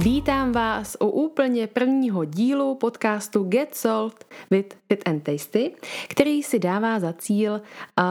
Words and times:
Vítám 0.00 0.52
vás 0.52 0.96
u 1.00 1.06
úplně 1.06 1.66
prvního 1.66 2.24
dílu 2.24 2.74
podcastu 2.74 3.44
Get 3.44 3.74
Solved 3.74 4.24
with 4.50 4.74
Fit 4.88 5.08
and 5.08 5.20
Tasty, 5.20 5.74
který 6.08 6.42
si 6.42 6.58
dává 6.58 7.00
za 7.00 7.12
cíl 7.12 7.52
uh, 7.52 8.04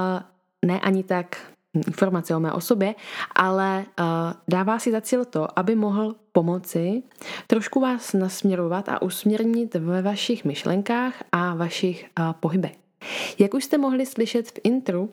ne 0.66 0.80
ani 0.80 1.04
tak 1.04 1.38
informace 1.88 2.36
o 2.36 2.40
mé 2.40 2.54
osobě, 2.54 2.96
ale 3.36 3.86
uh, 4.00 4.06
dává 4.48 4.80
si 4.80 4.92
za 4.92 5.02
cíl 5.02 5.26
to, 5.26 5.60
aby 5.60 5.76
mohl 5.76 6.16
pomoci 6.32 7.04
trošku 7.48 7.80
vás 7.80 8.14
nasměrovat 8.14 8.90
a 8.90 9.02
usměrnit 9.02 9.76
ve 9.76 10.02
vašich 10.02 10.46
myšlenkách 10.46 11.24
a 11.32 11.56
vašich 11.56 12.06
uh, 12.20 12.34
pohybech. 12.34 12.87
Jak 13.40 13.54
už 13.54 13.64
jste 13.64 13.78
mohli 13.78 14.06
slyšet 14.06 14.52
v 14.52 14.60
intru, 14.64 15.10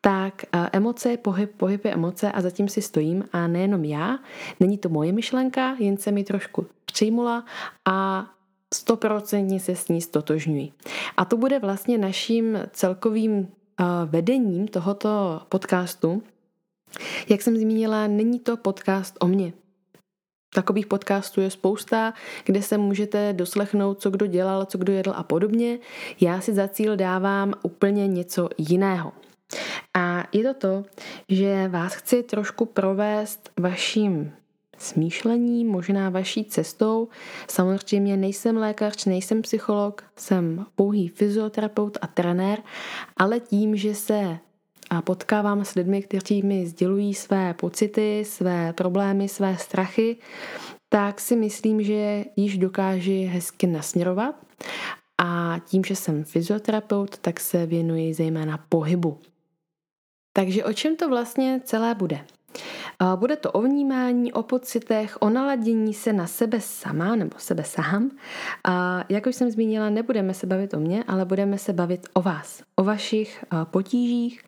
tak 0.00 0.42
emoce 0.72 1.10
je 1.10 1.16
pohyb, 1.16 1.50
pohyb 1.56 1.84
je 1.84 1.92
emoce 1.92 2.32
a 2.32 2.40
zatím 2.40 2.68
si 2.68 2.82
stojím 2.82 3.24
a 3.32 3.46
nejenom 3.46 3.84
já. 3.84 4.18
Není 4.60 4.78
to 4.78 4.88
moje 4.88 5.12
myšlenka, 5.12 5.76
jen 5.78 5.96
se 5.96 6.10
mi 6.10 6.24
trošku 6.24 6.66
přijmula 6.84 7.44
a 7.84 8.26
stoprocentně 8.74 9.60
se 9.60 9.76
s 9.76 9.88
ní 9.88 10.00
stotožňuji. 10.00 10.72
A 11.16 11.24
to 11.24 11.36
bude 11.36 11.58
vlastně 11.58 11.98
naším 11.98 12.58
celkovým 12.72 13.48
vedením 14.06 14.68
tohoto 14.68 15.42
podcastu. 15.48 16.22
Jak 17.28 17.42
jsem 17.42 17.56
zmínila, 17.56 18.06
není 18.06 18.38
to 18.38 18.56
podcast 18.56 19.16
o 19.20 19.26
mně. 19.26 19.52
Takových 20.54 20.86
podcastů 20.86 21.40
je 21.40 21.50
spousta, 21.50 22.14
kde 22.44 22.62
se 22.62 22.78
můžete 22.78 23.32
doslechnout, 23.32 24.00
co 24.00 24.10
kdo 24.10 24.26
dělal, 24.26 24.64
co 24.64 24.78
kdo 24.78 24.92
jedl 24.92 25.12
a 25.16 25.22
podobně. 25.22 25.78
Já 26.20 26.40
si 26.40 26.54
za 26.54 26.68
cíl 26.68 26.96
dávám 26.96 27.52
úplně 27.62 28.08
něco 28.08 28.48
jiného. 28.58 29.12
A 29.94 30.24
je 30.32 30.42
to 30.42 30.54
to, 30.54 30.84
že 31.28 31.68
vás 31.68 31.94
chci 31.94 32.22
trošku 32.22 32.64
provést 32.66 33.50
vaším 33.60 34.32
smýšlením, 34.78 35.68
možná 35.68 36.10
vaší 36.10 36.44
cestou. 36.44 37.08
Samozřejmě 37.50 38.16
nejsem 38.16 38.56
lékař, 38.56 39.04
nejsem 39.04 39.42
psycholog, 39.42 40.04
jsem 40.16 40.66
pouhý 40.74 41.08
fyzioterapeut 41.08 41.98
a 42.00 42.06
trenér, 42.06 42.58
ale 43.16 43.40
tím, 43.40 43.76
že 43.76 43.94
se 43.94 44.38
a 44.94 45.02
potkávám 45.02 45.64
s 45.64 45.74
lidmi, 45.74 46.02
kteří 46.02 46.42
mi 46.42 46.66
sdělují 46.66 47.14
své 47.14 47.54
pocity, 47.54 48.24
své 48.26 48.72
problémy, 48.72 49.28
své 49.28 49.56
strachy, 49.56 50.16
tak 50.88 51.20
si 51.20 51.36
myslím, 51.36 51.82
že 51.82 52.24
již 52.36 52.58
dokáži 52.58 53.24
hezky 53.24 53.66
nasměrovat. 53.66 54.34
A 55.18 55.60
tím, 55.66 55.84
že 55.84 55.96
jsem 55.96 56.24
fyzioterapeut, 56.24 57.18
tak 57.18 57.40
se 57.40 57.66
věnuji 57.66 58.14
zejména 58.14 58.58
pohybu. 58.68 59.18
Takže 60.32 60.64
o 60.64 60.72
čem 60.72 60.96
to 60.96 61.08
vlastně 61.08 61.60
celé 61.64 61.94
bude? 61.94 62.20
Bude 63.16 63.36
to 63.36 63.52
o 63.52 63.62
vnímání, 63.62 64.32
o 64.32 64.42
pocitech, 64.42 65.16
o 65.20 65.30
naladění 65.30 65.94
se 65.94 66.12
na 66.12 66.26
sebe 66.26 66.60
sama 66.60 67.16
nebo 67.16 67.38
sebe 67.38 67.64
sám. 67.64 68.10
A 68.64 69.04
jak 69.08 69.26
už 69.26 69.34
jsem 69.34 69.50
zmínila, 69.50 69.90
nebudeme 69.90 70.34
se 70.34 70.46
bavit 70.46 70.74
o 70.74 70.80
mně, 70.80 71.04
ale 71.08 71.24
budeme 71.24 71.58
se 71.58 71.72
bavit 71.72 72.08
o 72.12 72.22
vás, 72.22 72.62
o 72.76 72.84
vašich 72.84 73.44
potížích 73.64 74.44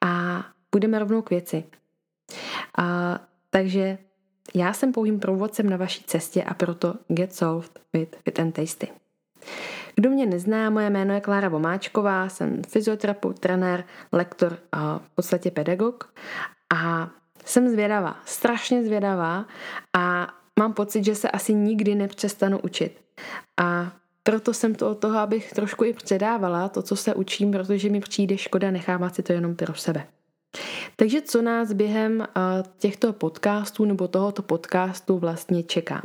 a 0.00 0.44
budeme 0.72 0.98
rovnou 0.98 1.22
k 1.22 1.30
věci. 1.30 1.64
A, 2.78 3.18
takže 3.50 3.98
já 4.54 4.72
jsem 4.72 4.92
pouhým 4.92 5.20
průvodcem 5.20 5.70
na 5.70 5.76
vaší 5.76 6.04
cestě 6.04 6.42
a 6.42 6.54
proto 6.54 6.94
Get 7.08 7.34
Solved 7.34 7.80
with 7.92 8.16
Fit 8.24 8.38
and 8.38 8.52
Tasty. 8.52 8.88
Kdo 9.94 10.10
mě 10.10 10.26
nezná, 10.26 10.70
moje 10.70 10.90
jméno 10.90 11.14
je 11.14 11.20
Klára 11.20 11.48
Vomáčková, 11.48 12.28
jsem 12.28 12.62
fyzioterapeut, 12.62 13.38
trenér, 13.38 13.84
lektor 14.12 14.58
a 14.72 14.98
v 14.98 15.08
podstatě 15.14 15.50
pedagog 15.50 16.14
a 16.74 17.10
jsem 17.44 17.68
zvědavá, 17.68 18.16
strašně 18.24 18.84
zvědavá 18.84 19.46
a 19.96 20.28
mám 20.58 20.72
pocit, 20.72 21.04
že 21.04 21.14
se 21.14 21.30
asi 21.30 21.54
nikdy 21.54 21.94
nepřestanu 21.94 22.58
učit. 22.58 23.00
A 23.60 23.92
proto 24.22 24.54
jsem 24.54 24.74
to 24.74 24.90
od 24.90 24.98
toho, 24.98 25.18
abych 25.18 25.52
trošku 25.52 25.84
i 25.84 25.92
předávala 25.92 26.68
to, 26.68 26.82
co 26.82 26.96
se 26.96 27.14
učím, 27.14 27.50
protože 27.50 27.90
mi 27.90 28.00
přijde 28.00 28.38
škoda 28.38 28.70
nechávat 28.70 29.14
si 29.14 29.22
to 29.22 29.32
jenom 29.32 29.56
pro 29.56 29.74
sebe. 29.74 30.06
Takže 30.96 31.22
co 31.22 31.42
nás 31.42 31.72
během 31.72 32.26
těchto 32.78 33.12
podcastů 33.12 33.84
nebo 33.84 34.08
tohoto 34.08 34.42
podcastu 34.42 35.18
vlastně 35.18 35.62
čeká? 35.62 36.02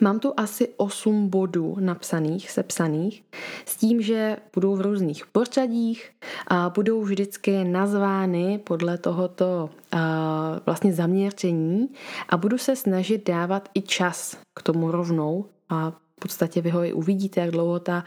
Mám 0.00 0.20
tu 0.20 0.32
asi 0.36 0.68
8 0.76 1.28
bodů 1.28 1.76
napsaných, 1.80 2.50
sepsaných, 2.50 3.24
s 3.64 3.76
tím, 3.76 4.02
že 4.02 4.36
budou 4.54 4.76
v 4.76 4.80
různých 4.80 5.26
pořadích 5.26 6.10
a 6.48 6.70
budou 6.70 7.02
vždycky 7.02 7.64
nazvány 7.64 8.58
podle 8.58 8.98
tohoto 8.98 9.70
a, 9.92 10.60
vlastně 10.66 10.92
zaměření 10.92 11.88
a 12.28 12.36
budu 12.36 12.58
se 12.58 12.76
snažit 12.76 13.28
dávat 13.28 13.68
i 13.74 13.82
čas 13.82 14.36
k 14.54 14.62
tomu 14.62 14.90
rovnou 14.90 15.44
a 15.68 15.90
v 15.90 16.20
podstatě 16.20 16.60
vy 16.60 16.70
ho 16.70 16.84
i 16.84 16.92
uvidíte, 16.92 17.40
jak 17.40 17.50
dlouho 17.50 17.78
ta, 17.78 18.04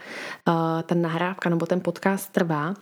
ta 0.86 0.94
nahrávka 0.94 1.50
nebo 1.50 1.66
ten 1.66 1.80
podcast 1.80 2.32
trvá, 2.32 2.74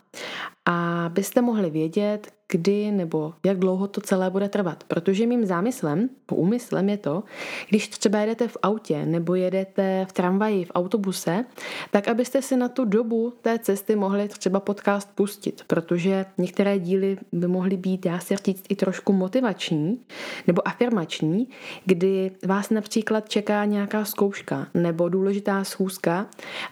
a 0.66 1.10
byste 1.12 1.42
mohli 1.42 1.70
vědět, 1.70 2.32
kdy 2.50 2.90
nebo 2.90 3.32
jak 3.46 3.58
dlouho 3.58 3.88
to 3.88 4.00
celé 4.00 4.30
bude 4.30 4.48
trvat. 4.48 4.84
Protože 4.88 5.26
mým 5.26 5.46
zámyslem, 5.46 6.08
úmyslem 6.32 6.88
je 6.88 6.96
to, 6.96 7.22
když 7.68 7.88
třeba 7.88 8.18
jedete 8.18 8.48
v 8.48 8.56
autě 8.62 9.06
nebo 9.06 9.34
jedete 9.34 10.06
v 10.08 10.12
tramvaji, 10.12 10.64
v 10.64 10.70
autobuse, 10.74 11.44
tak 11.90 12.08
abyste 12.08 12.42
si 12.42 12.56
na 12.56 12.68
tu 12.68 12.84
dobu 12.84 13.32
té 13.42 13.58
cesty 13.58 13.96
mohli 13.96 14.28
třeba 14.28 14.60
podcast 14.60 15.08
pustit, 15.14 15.62
protože 15.66 16.26
některé 16.38 16.78
díly 16.78 17.18
by 17.32 17.46
mohly 17.46 17.76
být, 17.76 18.06
já 18.06 18.18
si 18.18 18.36
říct, 18.36 18.64
i 18.68 18.76
trošku 18.76 19.12
motivační 19.12 20.00
nebo 20.46 20.68
afirmační, 20.68 21.48
kdy 21.84 22.30
vás 22.46 22.70
například 22.70 23.28
čeká 23.28 23.64
nějaká 23.64 24.04
zkouška 24.04 24.66
nebo 24.74 25.08
důležitá 25.08 25.64
schůzka 25.64 26.26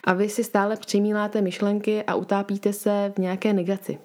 a 0.05 0.13
vy 0.13 0.29
si 0.29 0.45
stále 0.45 0.77
přimíláte 0.77 1.41
myšlenky 1.43 2.03
a 2.03 2.15
utápíte 2.15 2.73
se 2.73 3.13
v 3.17 3.19
nějaké 3.19 3.53
negaci. 3.79 3.99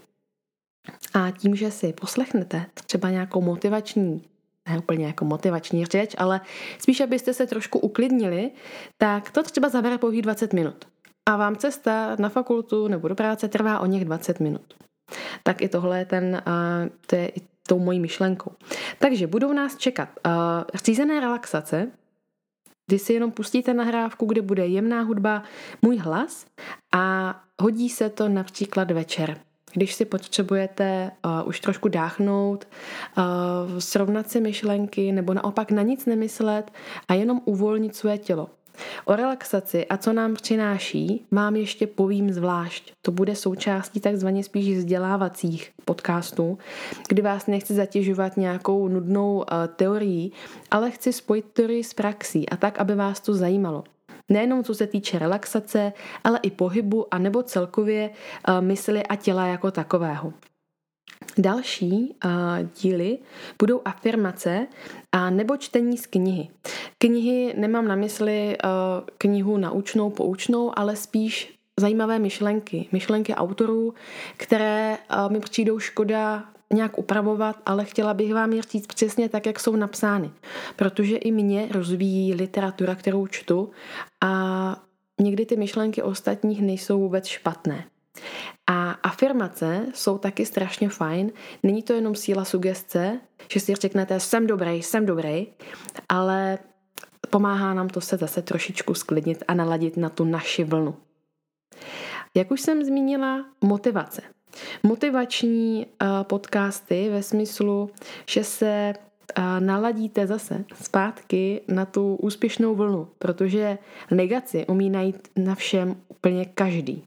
A 1.14 1.32
tím, 1.32 1.56
že 1.56 1.72
si 1.72 1.94
poslechnete 1.94 2.66
třeba 2.86 3.10
nějakou 3.10 3.42
motivační, 3.42 4.22
ne 4.70 4.78
úplně 4.78 5.06
jako 5.06 5.26
motivační 5.26 5.86
řeč, 5.86 6.16
ale 6.18 6.42
spíš, 6.80 7.02
abyste 7.02 7.34
se 7.34 7.48
trošku 7.48 7.80
uklidnili, 7.80 8.52
tak 8.98 9.32
to 9.32 9.44
třeba 9.44 9.70
zabere 9.70 9.98
pouhých 9.98 10.22
20 10.22 10.54
minut. 10.54 10.86
A 11.30 11.38
vám 11.38 11.56
cesta 11.56 12.16
na 12.20 12.30
fakultu 12.30 12.88
nebo 12.88 13.08
do 13.08 13.16
práce 13.16 13.48
trvá 13.48 13.80
o 13.80 13.86
něch 13.86 14.06
20 14.06 14.40
minut. 14.40 14.74
Tak 15.44 15.62
i 15.62 15.70
tohle 15.70 16.00
je 16.00 16.06
ten, 16.06 16.42
to 17.08 17.16
je 17.16 17.28
i 17.28 17.42
tou 17.68 17.80
mojí 17.80 18.00
myšlenkou. 18.00 18.52
Takže 19.00 19.28
budou 19.28 19.54
nás 19.54 19.78
čekat 19.78 20.10
řízené 20.86 21.20
relaxace, 21.20 21.92
kdy 22.88 23.00
si 23.00 23.14
jenom 23.14 23.32
pustíte 23.32 23.74
nahrávku, 23.74 24.26
kde 24.26 24.42
bude 24.42 24.68
jemná 24.68 25.02
hudba, 25.02 25.44
můj 25.82 25.98
hlas 25.98 26.46
a 26.96 27.36
hodí 27.62 27.90
se 27.90 28.10
to 28.10 28.30
například 28.30 28.92
večer 28.92 29.38
když 29.74 29.94
si 29.94 30.06
potřebujete 30.06 31.12
uh, 31.26 31.48
už 31.48 31.60
trošku 31.60 31.88
dáchnout, 31.88 32.68
uh, 33.18 33.24
srovnat 33.80 34.30
si 34.30 34.42
myšlenky 34.42 35.12
nebo 35.12 35.34
naopak 35.34 35.72
na 35.72 35.82
nic 35.82 36.06
nemyslet 36.06 36.72
a 37.08 37.14
jenom 37.14 37.42
uvolnit 37.46 37.96
své 37.96 38.18
tělo. 38.18 38.50
O 39.06 39.16
relaxaci 39.16 39.86
a 39.86 39.98
co 39.98 40.14
nám 40.14 40.34
přináší, 40.34 41.26
vám 41.32 41.56
ještě 41.56 41.88
povím 41.88 42.34
zvlášť. 42.34 42.94
To 43.02 43.12
bude 43.12 43.36
součástí 43.36 44.00
takzvaně 44.00 44.44
spíš 44.44 44.78
vzdělávacích 44.78 45.72
podcastů, 45.86 46.58
kdy 47.10 47.22
vás 47.22 47.48
nechci 47.48 47.74
zatěžovat 47.74 48.38
nějakou 48.38 48.88
nudnou 48.88 49.36
uh, 49.36 49.44
teorií, 49.76 50.32
ale 50.72 50.92
chci 50.92 51.14
spojit 51.14 51.46
teorii 51.54 51.84
s 51.84 51.94
praxí 51.94 52.50
a 52.50 52.58
tak, 52.58 52.80
aby 52.80 52.96
vás 52.96 53.20
to 53.20 53.34
zajímalo. 53.34 53.84
Nejenom 54.32 54.64
co 54.64 54.76
se 54.76 54.88
týče 54.88 55.20
relaxace, 55.20 55.94
ale 56.24 56.40
i 56.44 56.52
pohybu 56.52 57.14
a 57.14 57.18
nebo 57.18 57.44
celkově 57.44 58.10
uh, 58.10 58.62
mysli 58.62 59.04
a 59.04 59.16
těla 59.16 59.48
jako 59.48 59.72
takového. 59.72 60.34
Další 61.38 62.16
uh, 62.26 62.32
díly 62.82 63.18
budou 63.60 63.82
afirmace 63.86 64.68
a 65.12 65.30
nebo 65.30 65.58
čtení 65.58 65.98
z 65.98 66.06
knihy. 66.06 66.50
Knihy 66.98 67.54
nemám 67.58 67.88
na 67.88 67.96
mysli 67.96 68.58
uh, 68.64 68.70
knihu 69.18 69.58
naučnou, 69.58 70.10
poučnou, 70.10 70.80
ale 70.80 70.96
spíš 70.96 71.60
zajímavé 71.80 72.20
myšlenky. 72.20 72.88
Myšlenky 72.92 73.36
autorů, 73.36 73.94
které 74.38 74.98
mi 75.30 75.40
přijdou 75.40 75.80
škoda 75.80 76.44
nějak 76.74 76.98
upravovat, 76.98 77.56
ale 77.66 77.86
chtěla 77.86 78.14
bych 78.14 78.34
vám 78.34 78.54
je 78.54 78.62
říct 78.62 78.88
přesně 78.88 79.30
tak, 79.30 79.46
jak 79.46 79.60
jsou 79.60 79.76
napsány. 79.76 80.32
Protože 80.76 81.18
i 81.18 81.32
mě 81.32 81.68
rozvíjí 81.72 82.34
literatura, 82.34 82.96
kterou 82.96 83.28
čtu 83.28 83.72
a 84.24 84.76
někdy 85.22 85.46
ty 85.46 85.58
myšlenky 85.58 86.02
ostatních 86.02 86.62
nejsou 86.62 87.00
vůbec 87.00 87.26
špatné. 87.26 87.86
A 88.68 88.92
afirmace 88.92 89.86
jsou 89.94 90.18
taky 90.18 90.46
strašně 90.46 90.90
fajn. 90.90 91.32
Není 91.64 91.84
to 91.84 91.94
jenom 91.94 92.16
síla 92.16 92.46
sugestce, 92.46 93.20
že 93.52 93.60
si 93.60 93.76
řeknete 93.76 94.20
jsem 94.20 94.48
dobrý, 94.48 94.84
jsem 94.84 95.06
dobrý, 95.06 95.48
ale 96.10 96.58
pomáhá 97.30 97.74
nám 97.74 97.90
to 97.90 98.02
se 98.02 98.18
zase 98.18 98.42
trošičku 98.42 98.94
sklidnit 98.94 99.44
a 99.48 99.54
naladit 99.54 99.98
na 99.98 100.10
tu 100.10 100.26
naši 100.26 100.64
vlnu. 100.64 100.96
Jak 102.36 102.52
už 102.52 102.62
jsem 102.62 102.84
zmínila, 102.84 103.46
motivace. 103.62 104.22
Motivační 104.84 105.86
uh, 105.86 106.24
podcasty 106.24 107.10
ve 107.10 107.24
smyslu, 107.24 107.90
že 108.26 108.44
se 108.44 108.94
naladíte 109.60 110.28
zase 110.28 110.66
zpátky 110.84 111.62
na 111.68 111.86
tu 111.86 112.16
úspěšnou 112.16 112.76
vlnu, 112.76 113.08
protože 113.20 113.78
negaci 114.12 114.66
umí 114.68 114.90
najít 114.90 115.28
na 115.36 115.56
všem 115.56 115.96
úplně 116.08 116.46
každý. 116.46 117.04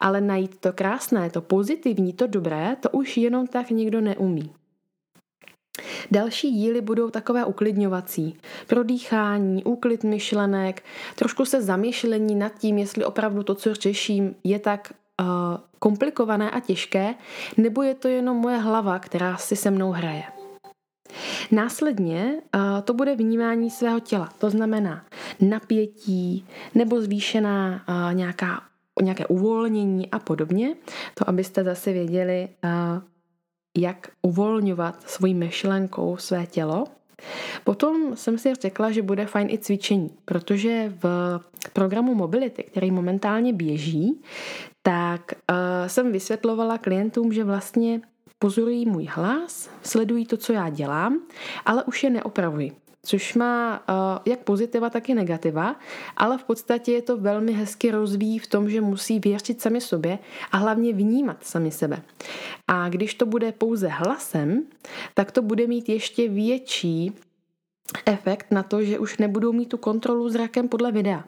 Ale 0.00 0.20
najít 0.20 0.58
to 0.60 0.72
krásné, 0.72 1.30
to 1.30 1.40
pozitivní, 1.40 2.12
to 2.12 2.26
dobré, 2.26 2.76
to 2.80 2.90
už 2.90 3.16
jenom 3.16 3.46
tak 3.46 3.70
nikdo 3.70 4.00
neumí. 4.00 4.52
Další 6.10 6.50
díly 6.50 6.80
budou 6.80 7.10
takové 7.10 7.44
uklidňovací. 7.44 8.36
Prodýchání, 8.66 9.64
úklid 9.64 10.04
myšlenek, 10.04 10.82
trošku 11.14 11.44
se 11.44 11.62
zamýšlení 11.62 12.34
nad 12.34 12.58
tím, 12.58 12.78
jestli 12.78 13.04
opravdu 13.04 13.42
to, 13.42 13.54
co 13.54 13.74
řeším, 13.74 14.34
je 14.44 14.58
tak 14.58 14.92
komplikované 15.78 16.50
a 16.50 16.60
těžké, 16.60 17.14
nebo 17.56 17.82
je 17.82 17.94
to 17.94 18.08
jenom 18.08 18.36
moje 18.36 18.58
hlava, 18.58 18.98
která 18.98 19.36
si 19.36 19.56
se 19.56 19.70
mnou 19.70 19.90
hraje. 19.90 20.22
Následně 21.50 22.42
to 22.84 22.94
bude 22.94 23.16
vnímání 23.16 23.70
svého 23.70 24.00
těla, 24.00 24.28
to 24.38 24.50
znamená 24.50 25.04
napětí 25.40 26.46
nebo 26.74 27.00
zvýšená 27.00 27.84
nějaká, 28.12 28.62
nějaké 29.02 29.26
uvolnění 29.26 30.10
a 30.10 30.18
podobně, 30.18 30.74
to 31.14 31.28
abyste 31.28 31.64
zase 31.64 31.92
věděli, 31.92 32.48
jak 33.78 34.08
uvolňovat 34.22 35.10
svojí 35.10 35.34
myšlenkou 35.34 36.16
své 36.16 36.46
tělo. 36.46 36.84
Potom 37.64 38.16
jsem 38.16 38.38
si 38.38 38.54
řekla, 38.54 38.90
že 38.90 39.02
bude 39.02 39.26
fajn 39.26 39.48
i 39.50 39.58
cvičení, 39.58 40.10
protože 40.24 40.92
v 41.02 41.40
programu 41.72 42.14
Mobility, 42.14 42.62
který 42.62 42.90
momentálně 42.90 43.52
běží, 43.52 44.22
tak 44.82 45.32
uh, 45.32 45.56
jsem 45.86 46.12
vysvětlovala 46.12 46.78
klientům, 46.78 47.32
že 47.32 47.44
vlastně 47.44 48.00
pozorují 48.38 48.86
můj 48.86 49.06
hlas, 49.10 49.70
sledují 49.82 50.26
to, 50.26 50.36
co 50.36 50.52
já 50.52 50.68
dělám, 50.68 51.20
ale 51.66 51.84
už 51.84 52.04
je 52.04 52.10
neopravují 52.10 52.72
což 53.08 53.34
má 53.34 53.82
uh, 53.88 53.94
jak 54.26 54.38
pozitiva, 54.38 54.90
tak 54.90 55.08
i 55.08 55.14
negativa, 55.14 55.76
ale 56.16 56.38
v 56.38 56.44
podstatě 56.44 56.92
je 56.92 57.02
to 57.02 57.16
velmi 57.16 57.52
hezky 57.52 57.90
rozvíjí 57.90 58.38
v 58.38 58.46
tom, 58.46 58.70
že 58.70 58.80
musí 58.80 59.18
věřit 59.18 59.62
sami 59.62 59.80
sobě 59.80 60.18
a 60.52 60.56
hlavně 60.56 60.92
vnímat 60.92 61.36
sami 61.44 61.70
sebe. 61.70 62.02
A 62.68 62.88
když 62.88 63.14
to 63.14 63.26
bude 63.26 63.52
pouze 63.52 63.88
hlasem, 63.88 64.62
tak 65.14 65.32
to 65.32 65.42
bude 65.42 65.66
mít 65.66 65.88
ještě 65.88 66.28
větší 66.28 67.12
efekt 68.06 68.46
na 68.50 68.62
to, 68.62 68.82
že 68.82 68.98
už 68.98 69.18
nebudou 69.18 69.52
mít 69.52 69.68
tu 69.68 69.76
kontrolu 69.76 70.28
zrakem 70.28 70.68
podle 70.68 70.92
videa. 70.92 71.24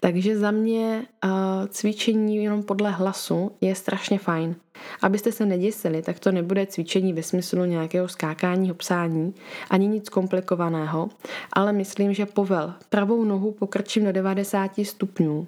Takže 0.00 0.38
za 0.38 0.50
mě 0.50 1.06
uh, 1.24 1.30
cvičení 1.68 2.36
jenom 2.36 2.62
podle 2.62 2.90
hlasu 2.90 3.50
je 3.60 3.74
strašně 3.74 4.18
fajn. 4.18 4.56
Abyste 5.02 5.32
se 5.32 5.46
neděsili, 5.46 6.02
tak 6.02 6.18
to 6.18 6.32
nebude 6.32 6.66
cvičení 6.66 7.12
ve 7.12 7.22
smyslu 7.22 7.64
nějakého 7.64 8.08
skákání, 8.08 8.74
psání, 8.74 9.34
ani 9.70 9.86
nic 9.86 10.08
komplikovaného, 10.08 11.08
ale 11.52 11.72
myslím, 11.72 12.14
že 12.14 12.26
povel 12.26 12.74
pravou 12.88 13.24
nohu 13.24 13.52
pokrčím 13.52 14.04
do 14.04 14.12
90 14.12 14.70
stupňů 14.82 15.46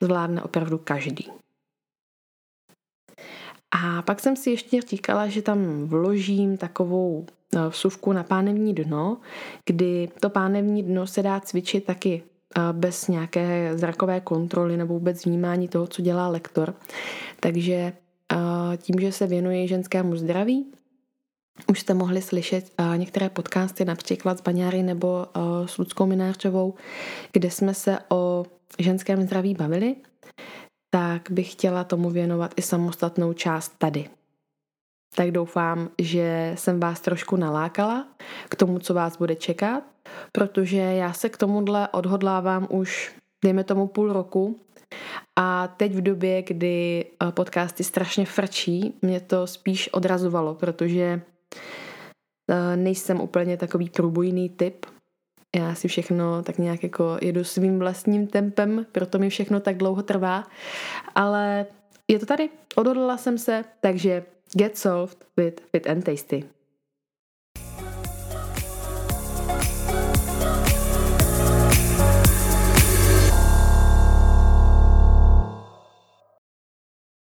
zvládne 0.00 0.42
opravdu 0.42 0.78
každý. 0.78 1.30
A 3.86 4.02
pak 4.02 4.20
jsem 4.20 4.36
si 4.36 4.50
ještě 4.50 4.80
říkala, 4.80 5.26
že 5.26 5.42
tam 5.42 5.84
vložím 5.84 6.56
takovou 6.56 7.26
Eh, 7.54 7.68
vsuvku 7.68 8.12
na 8.12 8.22
pánevní 8.22 8.74
dno, 8.74 9.16
kdy 9.66 10.08
to 10.20 10.30
pánevní 10.30 10.82
dno 10.82 11.06
se 11.06 11.22
dá 11.22 11.40
cvičit 11.40 11.84
taky 11.84 12.22
eh, 12.56 12.60
bez 12.72 13.08
nějaké 13.08 13.70
zrakové 13.78 14.20
kontroly 14.20 14.76
nebo 14.76 14.94
vůbec 14.94 15.24
vnímání 15.24 15.68
toho, 15.68 15.86
co 15.86 16.02
dělá 16.02 16.28
lektor. 16.28 16.74
Takže 17.40 17.74
eh, 17.74 18.76
tím, 18.76 19.00
že 19.00 19.12
se 19.12 19.26
věnuji 19.26 19.68
ženskému 19.68 20.16
zdraví, 20.16 20.66
už 21.68 21.80
jste 21.80 21.94
mohli 21.94 22.22
slyšet 22.22 22.70
některé 22.96 23.28
podcasty, 23.28 23.84
například 23.84 24.38
s 24.38 24.42
Baňáry 24.42 24.82
nebo 24.82 25.26
s 25.66 25.78
Ludskou 25.78 26.06
Minářovou, 26.06 26.74
kde 27.32 27.50
jsme 27.50 27.74
se 27.74 27.98
o 28.08 28.44
ženském 28.78 29.22
zdraví 29.22 29.54
bavili, 29.54 29.96
tak 30.96 31.30
bych 31.30 31.52
chtěla 31.52 31.84
tomu 31.84 32.10
věnovat 32.10 32.54
i 32.56 32.62
samostatnou 32.62 33.32
část 33.32 33.72
tady 33.78 34.08
tak 35.16 35.30
doufám, 35.30 35.88
že 35.98 36.52
jsem 36.54 36.80
vás 36.80 37.00
trošku 37.00 37.36
nalákala 37.36 38.08
k 38.48 38.54
tomu, 38.54 38.78
co 38.78 38.94
vás 38.94 39.16
bude 39.16 39.34
čekat, 39.34 39.82
protože 40.32 40.76
já 40.76 41.12
se 41.12 41.28
k 41.28 41.36
tomuhle 41.36 41.88
odhodlávám 41.88 42.66
už, 42.70 43.14
dejme 43.44 43.64
tomu, 43.64 43.86
půl 43.86 44.12
roku 44.12 44.60
a 45.36 45.68
teď 45.68 45.94
v 45.94 46.00
době, 46.00 46.42
kdy 46.42 47.04
eh, 47.04 47.32
podcasty 47.32 47.84
strašně 47.84 48.26
frčí, 48.26 48.94
mě 49.02 49.20
to 49.20 49.46
spíš 49.46 49.88
odrazovalo, 49.92 50.54
protože 50.54 51.22
eh, 52.50 52.76
nejsem 52.76 53.20
úplně 53.20 53.56
takový 53.56 53.90
průbojný 53.90 54.48
typ. 54.48 54.86
Já 55.56 55.74
si 55.74 55.88
všechno 55.88 56.42
tak 56.42 56.58
nějak 56.58 56.82
jako 56.82 57.18
jedu 57.20 57.44
svým 57.44 57.78
vlastním 57.78 58.26
tempem, 58.26 58.86
proto 58.92 59.18
mi 59.18 59.30
všechno 59.30 59.60
tak 59.60 59.76
dlouho 59.76 60.02
trvá. 60.02 60.46
Ale 61.14 61.66
je 62.08 62.18
to 62.18 62.26
tady, 62.26 62.48
odhodlala 62.74 63.16
jsem 63.16 63.38
se, 63.38 63.64
takže 63.80 64.22
Get 64.52 64.78
solved 64.78 65.18
with 65.36 65.60
Fit 65.70 65.86
and 65.86 66.04
Tasty. 66.04 66.55